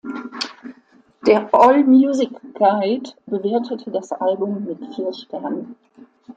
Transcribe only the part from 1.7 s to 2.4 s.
Music